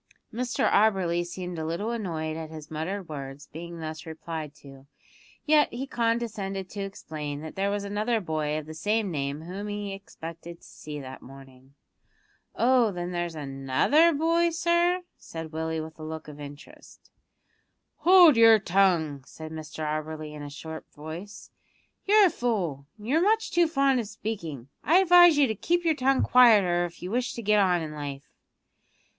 Mr 0.33 0.67
Auberly 0.67 1.23
seemed 1.23 1.59
a 1.59 1.63
little 1.63 1.91
annoyed 1.91 2.35
at 2.35 2.49
his 2.49 2.71
muttered 2.71 3.07
words 3.07 3.45
being 3.53 3.79
thus 3.79 4.07
replied 4.07 4.51
to, 4.55 4.87
yet 5.45 5.71
he 5.71 5.85
condescended 5.85 6.67
to 6.71 6.79
explain 6.81 7.41
that 7.41 7.55
there 7.55 7.69
was 7.69 7.83
another 7.83 8.19
boy 8.19 8.57
of 8.57 8.65
the 8.65 8.73
same 8.73 9.11
name 9.11 9.41
whom 9.43 9.67
he 9.67 9.93
expected 9.93 10.57
to 10.59 10.63
see 10.67 10.99
that 10.99 11.21
morning. 11.21 11.75
"Oh, 12.55 12.89
then 12.91 13.11
there's 13.11 13.35
another 13.35 14.05
other 14.07 14.17
boy, 14.17 14.49
sir?" 14.49 15.03
said 15.19 15.51
Willie 15.51 15.79
with 15.79 15.99
a 15.99 16.03
look 16.03 16.27
of 16.27 16.39
interest. 16.39 17.11
"Hold 17.97 18.35
your 18.35 18.57
tongue!" 18.57 19.23
said 19.27 19.51
Mr 19.51 19.85
Auberly 19.85 20.33
in 20.33 20.41
a 20.41 20.49
sharp 20.49 20.91
voice; 20.95 21.51
"you're 22.05 22.25
a 22.25 22.31
fool, 22.31 22.87
and 22.97 23.05
you're 23.07 23.21
much 23.21 23.51
too 23.51 23.67
fond 23.67 23.99
of 23.99 24.07
speaking. 24.07 24.67
I 24.83 24.97
advise 24.97 25.37
you 25.37 25.45
to 25.45 25.53
keep 25.53 25.85
your 25.85 25.93
tongue 25.93 26.23
quieter 26.23 26.85
if 26.85 27.03
you 27.03 27.11
wish 27.11 27.33
to 27.35 27.43
get 27.43 27.59
on 27.59 27.83
in 27.83 27.91
life." 27.93 28.31